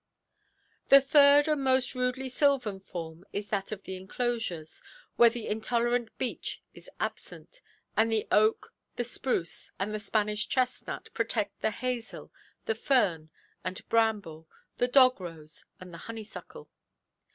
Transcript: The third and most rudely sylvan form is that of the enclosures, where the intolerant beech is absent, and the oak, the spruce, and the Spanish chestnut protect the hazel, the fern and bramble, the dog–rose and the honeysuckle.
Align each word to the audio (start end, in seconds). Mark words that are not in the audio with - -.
The 0.89 0.99
third 0.99 1.47
and 1.47 1.63
most 1.63 1.93
rudely 1.93 2.27
sylvan 2.27 2.79
form 2.79 3.23
is 3.33 3.49
that 3.49 3.71
of 3.71 3.83
the 3.83 3.95
enclosures, 3.97 4.81
where 5.15 5.29
the 5.29 5.45
intolerant 5.47 6.17
beech 6.17 6.63
is 6.73 6.89
absent, 6.99 7.61
and 7.95 8.11
the 8.11 8.27
oak, 8.31 8.73
the 8.95 9.03
spruce, 9.03 9.71
and 9.79 9.93
the 9.93 9.99
Spanish 9.99 10.47
chestnut 10.47 11.13
protect 11.13 11.61
the 11.61 11.69
hazel, 11.69 12.33
the 12.65 12.73
fern 12.73 13.29
and 13.63 13.87
bramble, 13.89 14.49
the 14.77 14.87
dog–rose 14.87 15.65
and 15.79 15.93
the 15.93 15.99
honeysuckle. 16.09 16.71